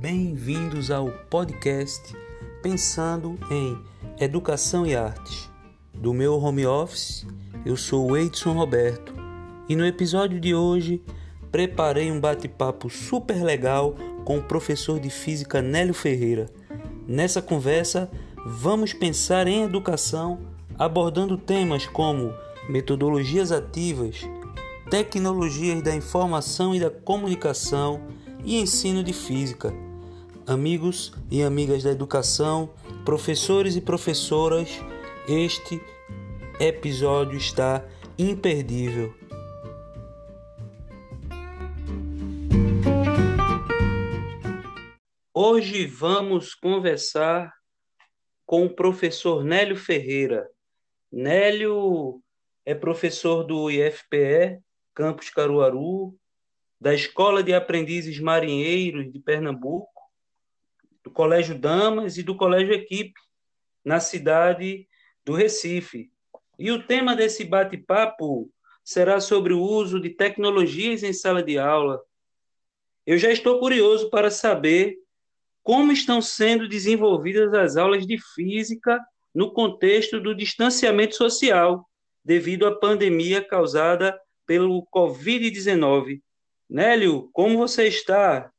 [0.00, 2.16] Bem-vindos ao podcast
[2.60, 3.78] Pensando em
[4.18, 5.48] Educação e Artes.
[5.94, 7.24] Do meu home office,
[7.64, 9.14] eu sou o Edson Roberto
[9.68, 11.00] e no episódio de hoje
[11.52, 13.94] preparei um bate-papo super legal
[14.24, 16.48] com o professor de física Nélio Ferreira.
[17.06, 18.10] Nessa conversa,
[18.44, 20.40] vamos pensar em educação
[20.76, 22.34] abordando temas como
[22.68, 24.28] metodologias ativas,
[24.90, 28.00] tecnologias da informação e da comunicação
[28.44, 29.72] e ensino de física
[30.46, 32.70] amigos e amigas da educação,
[33.04, 34.80] professores e professoras,
[35.28, 35.80] este
[36.60, 37.84] episódio está
[38.18, 39.14] imperdível.
[45.44, 47.52] Hoje vamos conversar
[48.46, 50.48] com o professor Nélio Ferreira.
[51.10, 52.22] Nélio
[52.64, 54.62] é professor do IFPE,
[54.94, 56.16] Campus Caruaru,
[56.80, 60.00] da Escola de Aprendizes Marinheiros de Pernambuco
[61.02, 63.20] do Colégio Damas e do Colégio Equipe,
[63.84, 64.86] na cidade
[65.24, 66.12] do Recife.
[66.56, 68.48] E o tema desse bate-papo
[68.84, 72.00] será sobre o uso de tecnologias em sala de aula.
[73.04, 75.01] Eu já estou curioso para saber
[75.62, 79.00] como estão sendo desenvolvidas as aulas de física
[79.34, 81.88] no contexto do distanciamento social
[82.24, 86.20] devido à pandemia causada pelo Covid-19.
[86.68, 88.50] Nélio, como você está?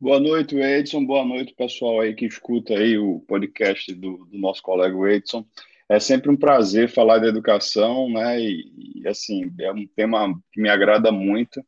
[0.00, 1.04] Boa noite, Edson.
[1.04, 5.44] Boa noite, pessoal aí que escuta aí o podcast do, do nosso colega Edson.
[5.88, 8.40] É sempre um prazer falar de educação, né?
[8.40, 11.62] E, e assim, é um tema que me agrada muito.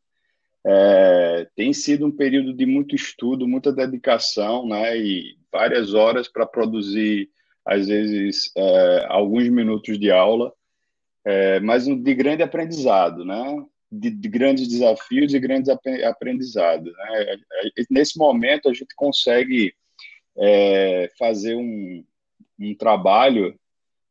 [0.65, 4.97] É, tem sido um período de muito estudo, muita dedicação, né?
[4.97, 7.29] E várias horas para produzir,
[7.65, 10.53] às vezes, é, alguns minutos de aula,
[11.25, 13.65] é, mas de grande aprendizado, né?
[13.93, 16.91] de, de, grandes desafios e grandes aprendizados.
[16.91, 17.37] Né?
[17.91, 19.75] Nesse momento, a gente consegue
[20.39, 22.03] é, fazer um,
[22.59, 23.55] um trabalho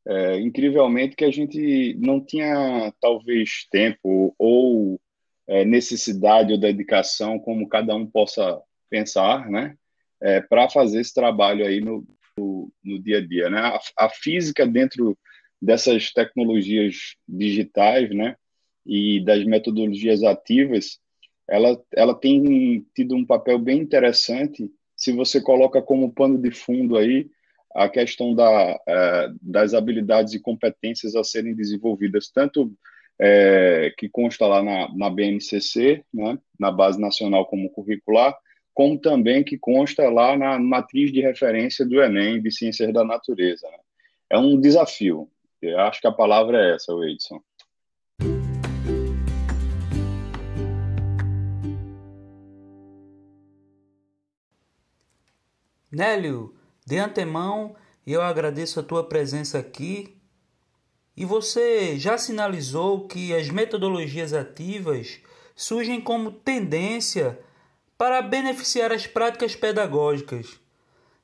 [0.05, 5.01] é, incrivelmente que a gente não tinha, talvez, tempo ou
[5.51, 9.75] é, necessidade ou dedicação, como cada um possa pensar, né?
[10.21, 12.07] É, para fazer esse trabalho aí no,
[12.37, 13.49] no, no, dia a dia.
[13.49, 13.59] Né?
[13.59, 15.17] A, a física dentro
[15.61, 18.35] dessas tecnologias digitais, né?
[18.85, 20.99] e das metodologias ativas,
[21.49, 26.97] ela, ela tem tido um papel bem interessante se você coloca como pano de fundo
[26.97, 27.29] aí
[27.75, 32.71] a questão da, é, das habilidades e competências a serem desenvolvidas, tanto
[33.23, 38.35] é, que consta lá na, na BNCC, né, na Base Nacional como Curricular,
[38.73, 43.67] como também que consta lá na matriz de referência do Enem de Ciências da Natureza.
[43.69, 43.77] Né?
[44.31, 45.29] É um desafio.
[45.61, 47.39] Eu acho que a palavra é essa, Edson.
[55.91, 56.55] Nélio,
[56.87, 57.75] de antemão,
[58.07, 60.20] eu agradeço a tua presença aqui.
[61.15, 65.19] E você já sinalizou que as metodologias ativas
[65.55, 67.39] surgem como tendência
[67.97, 70.59] para beneficiar as práticas pedagógicas.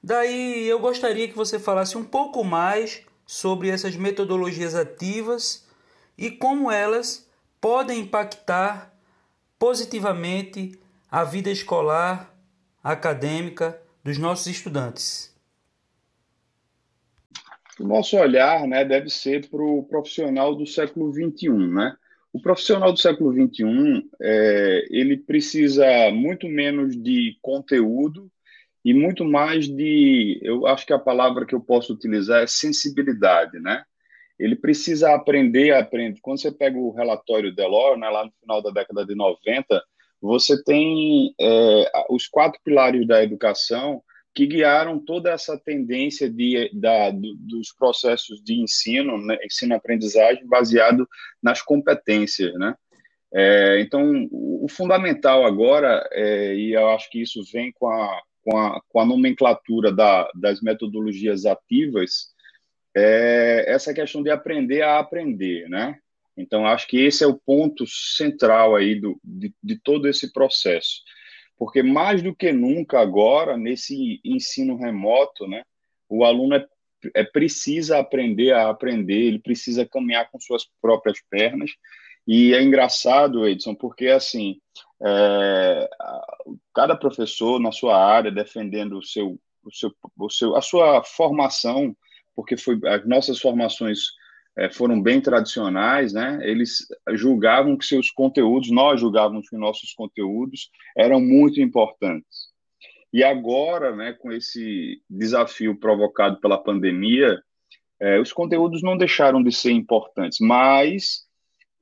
[0.03, 5.65] Daí eu gostaria que você falasse um pouco mais sobre essas metodologias ativas
[6.17, 7.27] e como elas
[7.59, 8.93] podem impactar
[9.57, 12.33] positivamente a vida escolar,
[12.83, 15.35] acadêmica dos nossos estudantes?
[17.79, 21.49] O nosso olhar né, deve ser para o profissional do século XXI.
[21.49, 21.95] Né?
[22.33, 28.29] O profissional do século XXI é, ele precisa muito menos de conteúdo
[28.83, 33.59] e muito mais de, eu acho que a palavra que eu posso utilizar é sensibilidade,
[33.59, 33.83] né?
[34.39, 36.19] Ele precisa aprender aprender.
[36.21, 39.83] Quando você pega o relatório Delors, né, lá no final da década de 90,
[40.21, 44.01] você tem é, os quatro pilares da educação
[44.37, 51.09] que guiaram toda essa tendência de, da, do, dos processos de ensino, né, ensino-aprendizagem baseado
[51.41, 52.75] nas competências, né?
[53.33, 58.55] É, então, o, fundamental agora, é, e eu acho que isso vem com a, com
[58.55, 62.27] a, com a nomenclatura da, das metodologias ativas,
[62.95, 65.97] é essa questão de aprender a aprender, né?
[66.37, 71.01] Então, acho que esse é o ponto central aí do, de, de todo esse processo.
[71.57, 75.63] Porque mais do que nunca agora, nesse ensino remoto, né,
[76.07, 76.65] o aluno é,
[77.15, 81.71] é, precisa aprender a aprender, ele precisa caminhar com suas próprias pernas,
[82.27, 84.59] E é engraçado, Edson, porque assim,
[85.01, 85.89] é,
[86.73, 91.95] cada professor na sua área defendendo o seu, o seu, o seu, a sua formação,
[92.35, 93.99] porque foi as nossas formações
[94.57, 96.39] é, foram bem tradicionais, né?
[96.41, 102.47] Eles julgavam que seus conteúdos, nós julgávamos que nossos conteúdos eram muito importantes.
[103.13, 107.39] E agora, né, com esse desafio provocado pela pandemia,
[107.99, 111.27] é, os conteúdos não deixaram de ser importantes, mas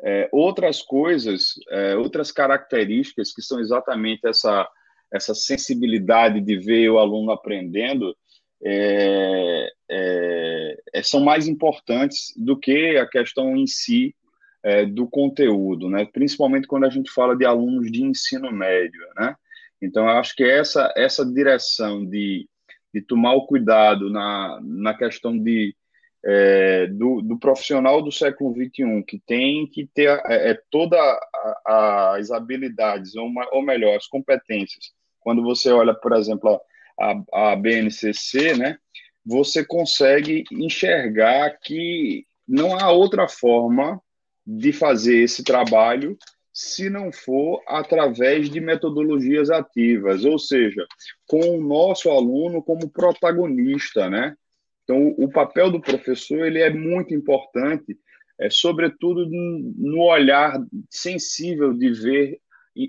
[0.04, 4.68] é, outras coisas, é, outras características que são exatamente essa,
[5.12, 8.16] essa sensibilidade de ver o aluno aprendendo,
[8.66, 14.16] é, é, é são mais importantes do que a questão em si
[14.64, 16.06] é, do conteúdo, né?
[16.12, 19.02] principalmente quando a gente fala de alunos de ensino médio.
[19.16, 19.36] Né?
[19.80, 22.50] Então, eu acho que essa, essa direção de,
[22.92, 25.76] de tomar o cuidado na, na questão de
[26.28, 31.00] é, do, do, profissional do século XXI, que tem que ter é, é todas
[31.64, 34.92] as habilidades, ou, ou, melhor, as competências.
[35.20, 36.60] Quando você olha, por exemplo,
[37.00, 38.78] a, a BNCC, né,
[39.26, 44.00] você consegue enxergar que não há outra forma
[44.46, 46.18] de fazer esse trabalho
[46.54, 50.88] se não for através de metodologias ativas, ou seja,
[51.28, 54.38] com o nosso aluno como protagonista, né?
[54.84, 57.98] Então, o papel do professor ele é muito importante,
[58.40, 62.40] é, sobretudo no olhar sensível de ver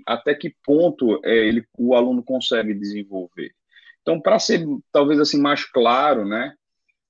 [0.05, 3.51] até que ponto é, ele, o aluno consegue desenvolver.
[4.07, 6.53] Então, para ser talvez assim mais claro, né,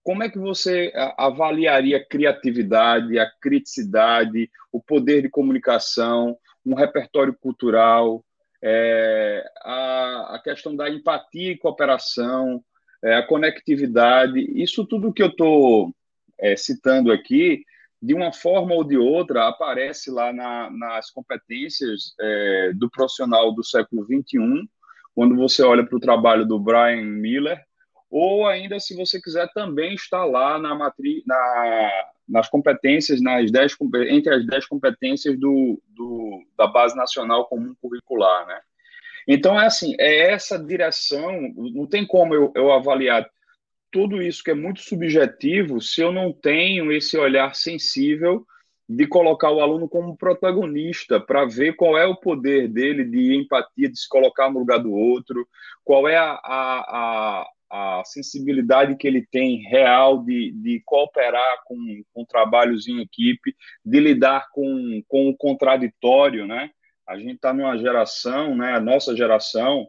[0.02, 6.36] como é que você avaliaria a criatividade, a criticidade, o poder de comunicação,
[6.66, 8.26] um repertório cultural,
[8.64, 12.64] é, a, a questão da empatia e cooperação,
[13.04, 15.94] é, a conectividade, isso tudo que eu estou
[16.40, 17.64] é, citando aqui,
[18.02, 23.64] de uma forma ou de outra, aparece lá na, nas competências é, do profissional do
[23.64, 24.68] século XXI,
[25.18, 27.60] quando você olha para o trabalho do Brian Miller,
[28.08, 31.92] ou ainda, se você quiser, também está lá na matri na,
[32.30, 33.76] nas competências, nas dez,
[34.12, 38.60] entre as 10 competências do, do, da Base Nacional Comum Curricular, né?
[39.28, 43.28] Então, é assim, é essa direção, não tem como eu, eu avaliar
[43.92, 48.46] tudo isso que é muito subjetivo se eu não tenho esse olhar sensível
[48.88, 53.90] de colocar o aluno como protagonista, para ver qual é o poder dele de empatia,
[53.90, 55.48] de se colocar no lugar do outro,
[55.84, 61.78] qual é a, a, a, a sensibilidade que ele tem real de, de cooperar com,
[62.14, 66.70] com trabalhos em equipe, de lidar com, com o contraditório, né?
[67.08, 69.88] a gente está numa geração, né, a nossa geração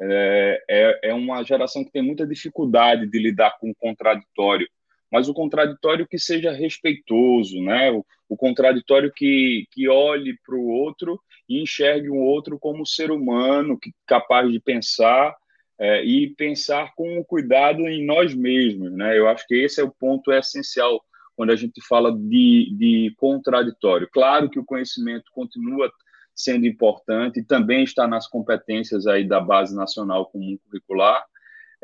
[0.00, 4.66] é, é, é, uma geração que tem muita dificuldade de lidar com o contraditório,
[5.14, 10.66] mas o contraditório que seja respeitoso, né, o, o contraditório que, que olhe para o
[10.66, 15.32] outro e enxergue o outro como ser humano, que, capaz de pensar
[15.78, 18.90] é, e pensar com cuidado em nós mesmos.
[18.90, 19.16] Né?
[19.16, 21.00] Eu acho que esse é o ponto essencial
[21.36, 24.08] quando a gente fala de, de contraditório.
[24.12, 25.92] Claro que o conhecimento continua
[26.34, 31.24] sendo importante, também está nas competências aí da Base Nacional Comum Curricular,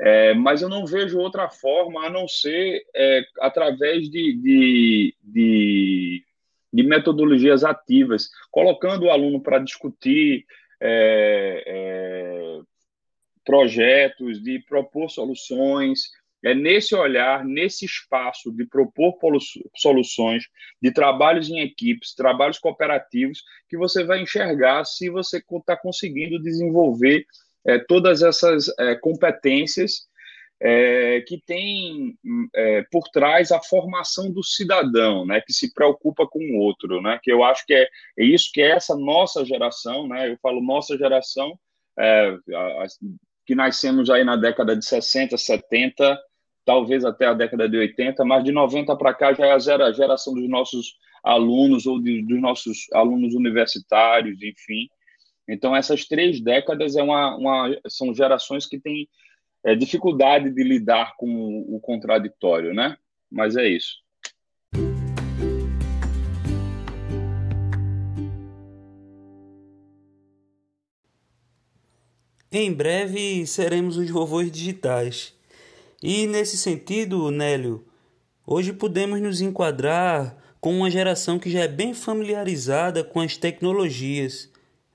[0.00, 6.24] é, mas eu não vejo outra forma a não ser é, através de, de, de,
[6.72, 10.46] de, metodologias ativas, colocando o aluno para discutir
[10.80, 12.60] é, é
[13.44, 16.10] projetos, de propor soluções,
[16.42, 19.18] é nesse olhar, nesse espaço de propor
[19.76, 20.44] soluções,
[20.80, 27.26] de trabalhos em equipes, trabalhos cooperativos, que você vai enxergar se você está conseguindo desenvolver
[27.66, 30.08] é, todas essas é, competências
[30.62, 32.14] é, que tem
[32.54, 37.18] é, por trás a formação do cidadão, né, que se preocupa com o outro, né,
[37.22, 37.88] que eu acho que é,
[38.18, 41.58] é isso que é essa nossa geração, né, eu falo nossa geração,
[41.98, 42.36] é,
[43.46, 46.18] que nascemos aí na década de 60, 70,
[46.64, 50.34] talvez até a década de 80, mas de 90 para cá já é a geração
[50.34, 54.88] dos nossos alunos ou de, dos nossos alunos universitários, enfim.
[55.52, 59.08] Então, essas três décadas é uma, uma são gerações que têm
[59.64, 62.96] é, dificuldade de lidar com o, o contraditório, né?
[63.28, 63.96] Mas é isso.
[72.52, 75.36] Em breve seremos os vovôs digitais.
[76.00, 77.84] E nesse sentido, Nélio,
[78.46, 84.49] hoje podemos nos enquadrar com uma geração que já é bem familiarizada com as tecnologias.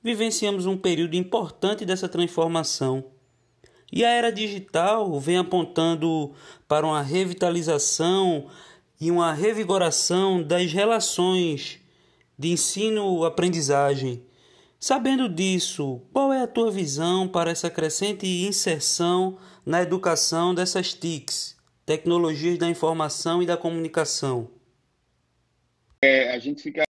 [0.06, 3.06] Vivenciamos um período importante dessa transformação.
[3.92, 6.32] E a era digital vem apontando
[6.68, 8.48] para uma revitalização
[9.02, 11.80] e uma revigoração das relações
[12.38, 14.24] de ensino-aprendizagem.
[14.80, 21.58] Sabendo disso, qual é a tua visão para essa crescente inserção na educação dessas TICs,
[21.84, 24.52] tecnologias da informação e da comunicação?
[26.00, 26.84] É, a gente fica,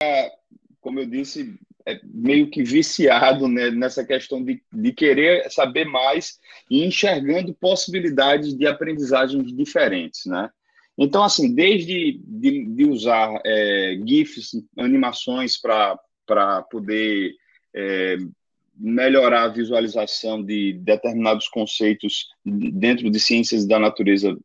[0.81, 1.57] como eu disse,
[1.87, 6.39] é meio que viciado né, nessa questão de, de querer saber mais
[6.69, 10.49] e enxergando possibilidades de aprendizagens diferentes, né?
[10.97, 17.33] Então, assim, desde de, de usar é, GIFs, animações para poder
[17.73, 18.17] é,
[18.77, 24.37] melhorar a visualização de determinados conceitos dentro de ciências da natureza,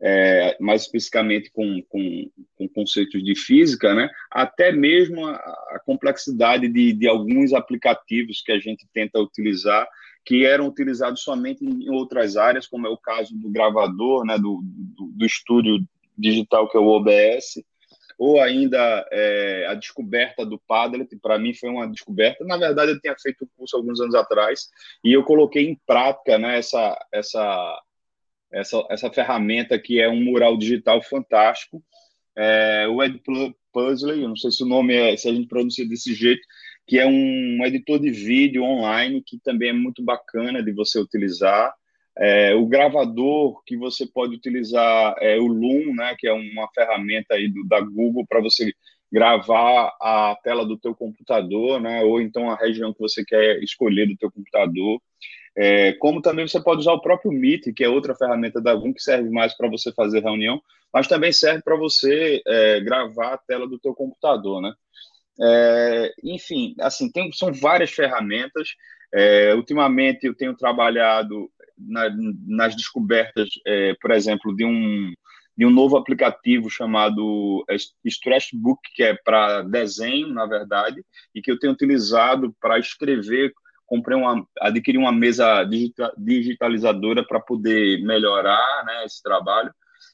[0.00, 4.08] é, mais especificamente com, com, com, conceitos de física, né?
[4.30, 9.86] até mesmo a, a complexidade de, de alguns aplicativos que a gente tenta utilizar
[10.24, 14.62] que eram utilizados somente em outras áreas, como é o caso do gravador, né, do,
[14.64, 15.86] do, do estúdio
[16.16, 17.62] digital que é o OBS,
[18.18, 22.44] ou ainda é, a descoberta do Padlet, para mim foi uma descoberta.
[22.44, 24.70] Na verdade, eu tinha feito o curso alguns anos atrás
[25.04, 27.82] e eu coloquei em prática né, essa, essa,
[28.54, 31.82] essa, essa ferramenta que é um mural digital fantástico.
[32.36, 33.20] É, o Ed
[33.72, 36.42] Puzzle, eu não sei se o nome é, se a gente pronuncia desse jeito,
[36.86, 41.74] que é um editor de vídeo online que também é muito bacana de você utilizar.
[42.16, 47.34] É, o gravador que você pode utilizar é o Loom, né, que é uma ferramenta
[47.34, 48.72] aí do, da Google para você
[49.10, 54.06] gravar a tela do teu computador, né, ou então a região que você quer escolher
[54.06, 55.00] do teu computador.
[55.56, 58.94] É, como também você pode usar o próprio Meet, que é outra ferramenta da Google
[58.94, 60.60] que serve mais para você fazer reunião,
[60.92, 64.72] mas também serve para você é, gravar a tela do teu computador, né?
[65.40, 68.70] É, enfim, assim, tem, são várias ferramentas.
[69.12, 72.08] É, ultimamente eu tenho trabalhado na,
[72.46, 75.12] nas descobertas, é, por exemplo, de um,
[75.56, 77.64] de um novo aplicativo chamado
[78.54, 83.52] Book que é para desenho, na verdade, e que eu tenho utilizado para escrever.
[83.86, 85.64] Comprei uma, adquiri uma mesa
[86.16, 89.72] digitalizadora para poder melhorar né, esse trabalho.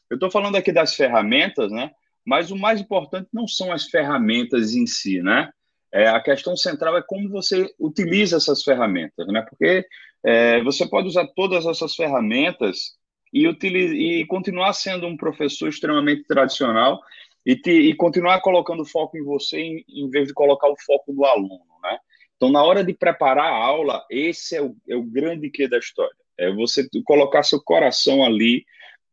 [0.08, 1.90] Eu estou falando aqui das ferramentas, né?
[2.24, 5.50] Mas o mais importante não são as ferramentas em si, né?
[5.92, 9.42] É, a questão central é como você utiliza essas ferramentas, né?
[9.48, 9.86] Porque
[10.24, 12.96] é, você pode usar todas essas ferramentas
[13.32, 17.00] e, utilize, e continuar sendo um professor extremamente tradicional
[17.44, 21.12] e, te, e continuar colocando foco em você em, em, vez de colocar o foco
[21.12, 21.98] no aluno, né?
[22.40, 25.76] Então, na hora de preparar a aula, esse é o, é o grande que da
[25.76, 26.16] história.
[26.38, 28.64] É você colocar seu coração ali,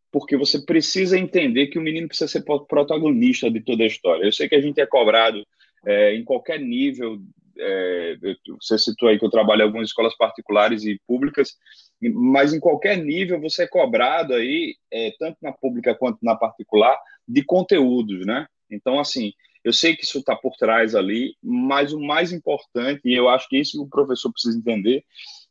[0.10, 4.24] porque você precisa entender que o menino precisa ser protagonista de toda a história.
[4.24, 5.46] Eu sei que a gente é cobrado
[5.86, 7.20] é, em qualquer nível.
[7.60, 8.16] É,
[8.62, 11.58] você citou aí que eu trabalho em algumas escolas particulares e públicas,
[12.02, 16.98] mas em qualquer nível você é cobrado aí, é, tanto na pública quanto na particular,
[17.28, 18.48] de conteúdos, né?
[18.72, 19.34] Então, assim,
[19.68, 23.50] eu sei que isso está por trás ali, mas o mais importante, e eu acho
[23.50, 25.04] que isso o professor precisa entender,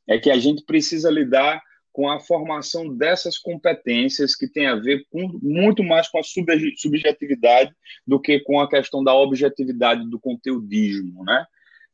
[0.08, 1.60] é que a gente precisa lidar
[1.92, 7.74] com a formação dessas competências que tem a ver com, muito mais com a subjetividade
[8.06, 11.44] do que com a questão da objetividade do conteudismo, né?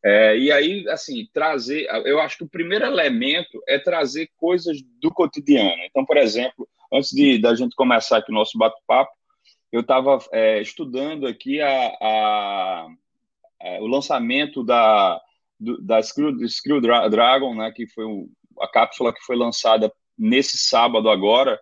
[0.05, 5.12] É, e aí, assim, trazer, eu acho que o primeiro elemento é trazer coisas do
[5.12, 5.83] cotidiano.
[5.91, 9.11] Então, por exemplo, antes de da gente começar aqui o nosso bate-papo,
[9.73, 12.87] eu estava é, estudando aqui a, a,
[13.61, 15.19] a, o lançamento da,
[15.59, 18.29] do, da Screw, Screw Dragon, né, que foi o,
[18.61, 21.59] a cápsula que foi lançada nesse sábado agora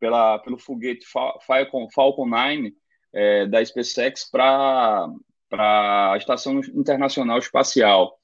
[0.00, 2.74] pela, pelo foguete Falcon, Falcon 9
[3.14, 5.06] é, da SpaceX para
[5.52, 8.18] a Estação Internacional Espacial.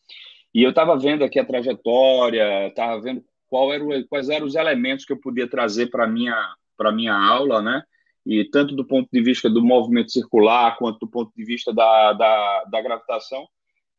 [0.52, 4.56] E eu estava vendo aqui a trajetória, estava vendo qual era o, quais eram os
[4.56, 6.54] elementos que eu podia trazer para a minha,
[6.92, 7.82] minha aula, né?
[8.28, 12.12] E tanto do ponto de vista do movimento circular, quanto do ponto de vista da,
[12.12, 13.48] da, da gravitação.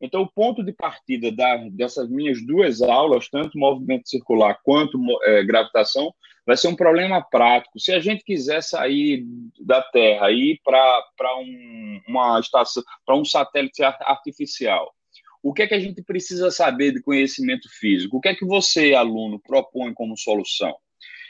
[0.00, 5.42] Então, o ponto de partida da, dessas minhas duas aulas, tanto movimento circular quanto é,
[5.42, 6.14] gravitação,
[6.46, 7.80] vai ser um problema prático.
[7.80, 9.26] Se a gente quiser sair
[9.60, 14.94] da Terra e ir para um, uma estação, para um satélite artificial,
[15.42, 18.18] o que é que a gente precisa saber de conhecimento físico?
[18.18, 20.76] O que é que você, aluno, propõe como solução?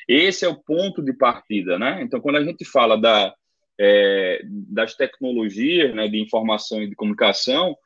[0.09, 2.03] Esse é o ponto de partida, né?
[2.03, 3.35] Então, quando a gente fala da,
[3.79, 7.77] é, das tecnologias né, de informação e de comunicação,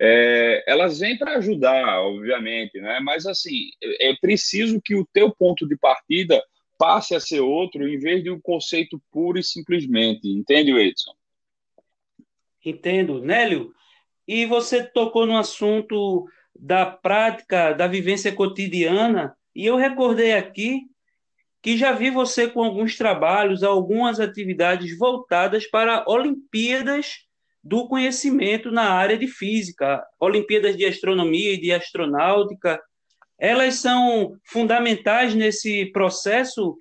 [0.00, 3.00] é, elas vêm para ajudar, obviamente, né?
[3.00, 6.42] Mas assim, é preciso que o teu ponto de partida
[6.78, 10.26] passe a ser outro, em vez de um conceito puro e simplesmente.
[10.26, 11.12] Entende, Edson?
[12.64, 13.74] Entendo, Nélio.
[14.26, 16.26] E você tocou no assunto
[16.58, 20.82] da prática, da vivência cotidiana, e eu recordei aqui
[21.62, 27.26] que já vi você com alguns trabalhos, algumas atividades voltadas para Olimpíadas
[27.62, 30.02] do conhecimento na área de física.
[30.18, 32.80] Olimpíadas de Astronomia e de Astronáutica,
[33.38, 36.78] elas são fundamentais nesse processo.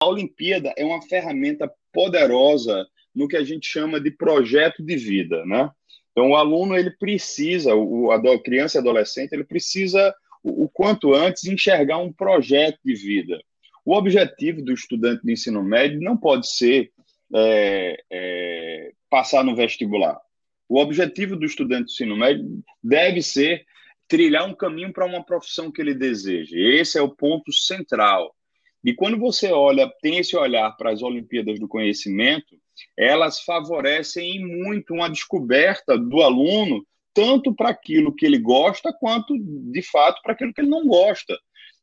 [0.00, 5.44] A Olimpíada é uma ferramenta poderosa no que a gente chama de projeto de vida,
[5.46, 5.70] né?
[6.12, 11.14] Então, o aluno ele precisa, o, a criança e adolescente, ele precisa o, o quanto
[11.14, 13.40] antes enxergar um projeto de vida.
[13.88, 16.92] O objetivo do estudante de ensino médio não pode ser
[17.34, 20.20] é, é, passar no vestibular.
[20.68, 23.64] O objetivo do estudante de ensino médio deve ser
[24.06, 26.54] trilhar um caminho para uma profissão que ele deseja.
[26.54, 28.36] Esse é o ponto central.
[28.84, 32.58] E quando você olha, tem esse olhar para as Olimpíadas do Conhecimento,
[32.94, 39.80] elas favorecem muito uma descoberta do aluno, tanto para aquilo que ele gosta, quanto, de
[39.80, 41.34] fato, para aquilo que ele não gosta.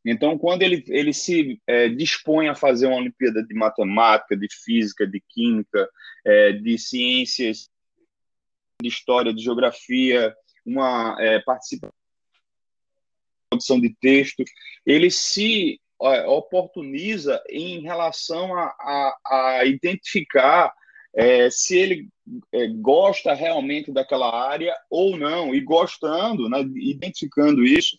[0.05, 5.07] Então, quando ele, ele se é, dispõe a fazer uma Olimpíada de Matemática, de Física,
[5.07, 5.89] de Química,
[6.23, 7.69] é, de Ciências,
[8.81, 10.35] de História, de Geografia,
[10.65, 11.91] uma é, participação
[13.55, 14.43] produção de texto,
[14.85, 15.79] ele se
[16.27, 20.73] oportuniza em relação a, a, a identificar
[21.15, 22.09] é, se ele
[22.51, 27.97] é, gosta realmente daquela área ou não, e gostando, né, identificando isso,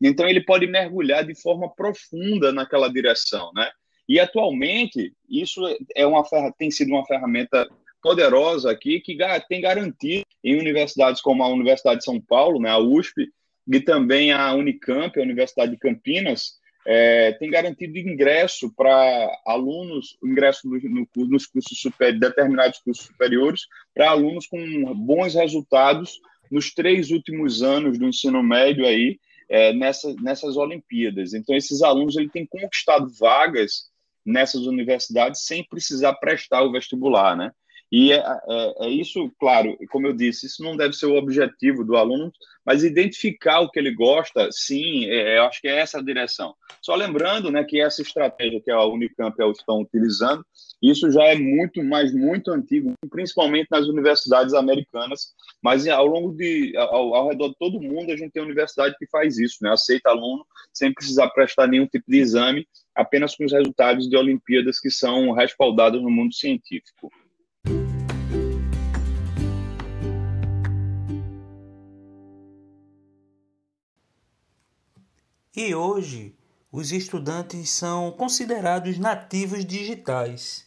[0.00, 3.70] então ele pode mergulhar de forma profunda naquela direção, né?
[4.08, 5.62] E atualmente isso
[5.94, 6.22] é uma
[6.56, 7.68] tem sido uma ferramenta
[8.02, 9.16] poderosa aqui que
[9.48, 13.28] tem garantido em universidades como a Universidade de São Paulo, né, a USP,
[13.66, 16.52] e também a Unicamp, a Universidade de Campinas,
[16.86, 23.62] é, tem garantido ingresso para alunos, ingresso no, no, nos cursos super, determinados cursos superiores,
[23.92, 30.14] para alunos com bons resultados nos três últimos anos do ensino médio aí, é, nessa,
[30.20, 31.34] nessas Olimpíadas.
[31.34, 33.90] Então, esses alunos ele têm conquistado vagas
[34.24, 37.52] nessas universidades sem precisar prestar o vestibular, né?
[37.90, 41.84] E é, é, é, isso, claro, como eu disse, isso não deve ser o objetivo
[41.84, 42.32] do aluno,
[42.64, 46.54] mas identificar o que ele gosta, sim, é, eu acho que é essa a direção.
[46.82, 50.44] Só lembrando né, que essa estratégia que a Unicamp e a estão utilizando,
[50.82, 55.32] isso já é muito, mas muito antigo, principalmente nas universidades americanas,
[55.62, 58.96] mas ao longo de, ao, ao redor de todo o mundo, a gente tem universidade
[58.98, 63.44] que faz isso, né, aceita aluno sem precisar prestar nenhum tipo de exame, apenas com
[63.44, 67.10] os resultados de Olimpíadas que são respaldados no mundo científico.
[75.56, 76.34] E hoje,
[76.70, 80.66] os estudantes são considerados nativos digitais.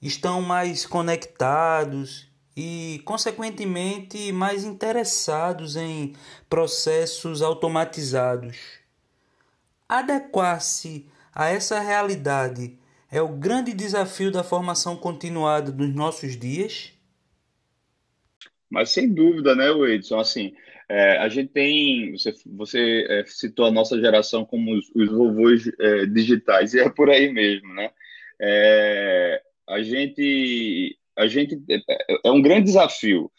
[0.00, 6.14] Estão mais conectados e, consequentemente, mais interessados em
[6.48, 8.56] processos automatizados.
[9.86, 12.78] Adequar-se a essa realidade
[13.10, 16.93] é o grande desafio da formação continuada dos nossos dias?
[18.70, 20.18] Mas sem dúvida, né, Edson?
[20.18, 20.54] Assim,
[20.88, 25.70] é, a gente tem, você, você é, citou a nossa geração como os, os vovôs
[25.80, 27.90] é, digitais, e é por aí mesmo, né?
[28.40, 31.80] É, a gente, a gente é,
[32.24, 33.30] é um grande desafio.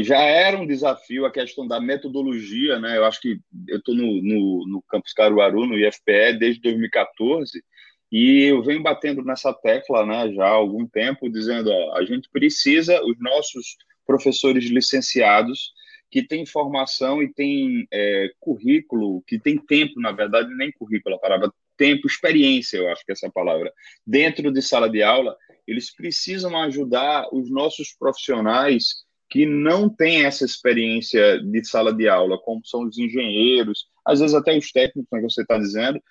[0.00, 2.98] Já era um desafio a questão da metodologia, né?
[2.98, 7.62] Eu acho que eu estou no, no, no Campus Caruaru, no IFPE, desde 2014,
[8.10, 12.28] e eu venho batendo nessa tecla, né, já há algum tempo, dizendo, ó, a gente
[12.30, 13.76] precisa, os nossos
[14.08, 15.74] professores licenciados,
[16.10, 21.18] que tem formação e tem é, currículo, que tem tempo, na verdade, nem currículo, a
[21.18, 23.72] palavra tempo, experiência, eu acho que é essa palavra,
[24.04, 30.44] dentro de sala de aula, eles precisam ajudar os nossos profissionais que não têm essa
[30.44, 35.30] experiência de sala de aula, como são os engenheiros, às vezes até os técnicos, como
[35.30, 36.02] você está dizendo,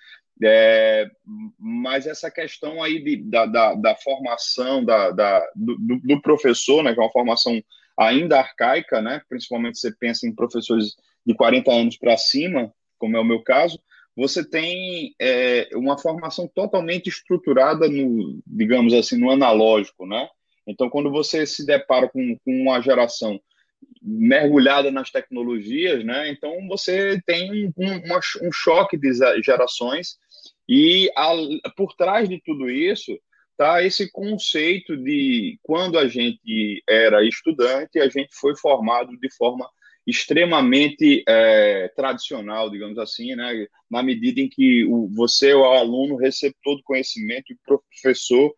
[0.42, 1.10] é,
[1.58, 6.94] mas essa questão aí de, da, da, da formação da, da do, do, professor, né,
[6.94, 7.60] que é uma formação
[7.98, 9.20] ainda arcaica, né?
[9.28, 10.94] principalmente você pensa em professores
[11.26, 13.78] de 40 anos para cima, como é o meu caso,
[14.16, 20.28] você tem é, uma formação totalmente estruturada no, digamos assim, no analógico, né?
[20.66, 23.40] Então, quando você se depara com, com uma geração
[24.02, 26.30] mergulhada nas tecnologias, né?
[26.30, 30.18] Então você tem um, uma, um choque de gerações
[30.68, 31.32] e a,
[31.76, 33.18] por trás de tudo isso
[33.58, 39.68] tá esse conceito de quando a gente era estudante, a gente foi formado de forma
[40.06, 43.66] extremamente é, tradicional, digamos assim, né?
[43.90, 48.54] na medida em que o, você, o aluno, receptor do conhecimento, e o professor,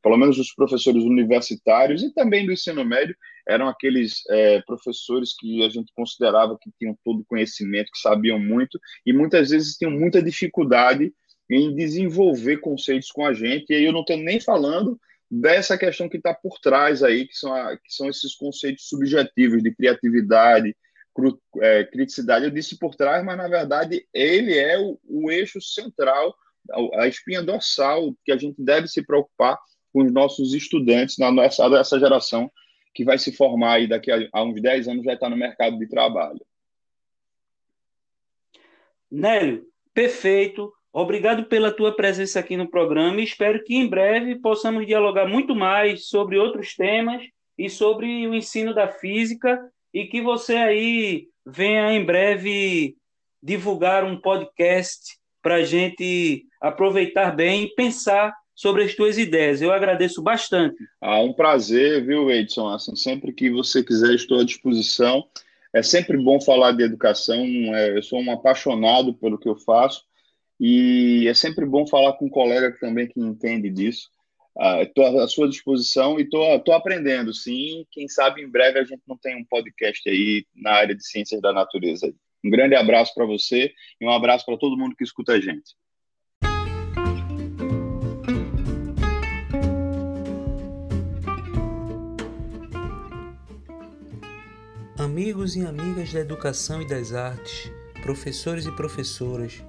[0.00, 3.16] pelo menos os professores universitários e também do ensino médio,
[3.48, 8.38] eram aqueles é, professores que a gente considerava que tinham todo o conhecimento, que sabiam
[8.38, 11.12] muito, e muitas vezes tinham muita dificuldade
[11.50, 14.98] em desenvolver conceitos com a gente, e aí eu não estou nem falando
[15.30, 19.62] dessa questão que está por trás aí, que são, a, que são esses conceitos subjetivos
[19.62, 20.76] de criatividade,
[21.14, 22.44] cru, é, criticidade.
[22.44, 26.34] Eu disse por trás, mas na verdade ele é o, o eixo central,
[26.98, 29.58] a, espinha dorsal que a gente deve se preocupar
[29.92, 32.50] com os nossos estudantes na nossa essa geração
[32.94, 35.78] que vai se formar aí daqui a, a uns 10 anos, já está no mercado
[35.78, 36.44] de trabalho.
[39.10, 40.72] Nélio, perfeito.
[40.92, 45.54] Obrigado pela tua presença aqui no programa e espero que em breve possamos dialogar muito
[45.54, 47.22] mais sobre outros temas
[47.56, 49.58] e sobre o ensino da física
[49.94, 52.94] e que você aí venha em breve
[53.42, 59.62] divulgar um podcast para a gente aproveitar bem e pensar sobre as tuas ideias.
[59.62, 60.76] Eu agradeço bastante.
[61.00, 62.68] Ah, um prazer, viu, Edson?
[62.68, 65.24] Assim, sempre que você quiser, estou à disposição.
[65.72, 67.42] É sempre bom falar de educação.
[67.74, 70.04] É, eu sou um apaixonado pelo que eu faço
[70.64, 74.08] e é sempre bom falar com um colega também que entende disso.
[74.80, 77.84] Estou uh, à sua disposição e estou aprendendo, sim.
[77.90, 81.40] Quem sabe em breve a gente não tem um podcast aí na área de ciências
[81.40, 82.14] da natureza.
[82.44, 85.74] Um grande abraço para você e um abraço para todo mundo que escuta a gente.
[94.96, 97.68] Amigos e amigas da educação e das artes,
[98.04, 99.60] professores e professoras,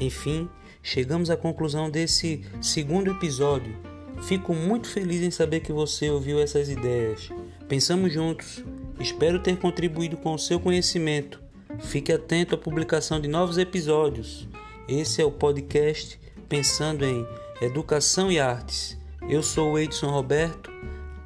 [0.00, 0.48] enfim,
[0.82, 3.76] chegamos à conclusão desse segundo episódio.
[4.22, 7.30] Fico muito feliz em saber que você ouviu essas ideias.
[7.68, 8.64] Pensamos juntos.
[8.98, 11.40] Espero ter contribuído com o seu conhecimento.
[11.80, 14.48] Fique atento à publicação de novos episódios.
[14.88, 17.26] Esse é o podcast Pensando em
[17.60, 18.98] Educação e Artes.
[19.28, 20.72] Eu sou o Edson Roberto,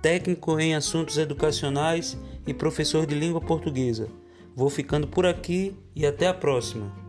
[0.02, 4.08] técnico em assuntos educacionais e professor de língua portuguesa.
[4.54, 7.01] Vou ficando por aqui e até a próxima.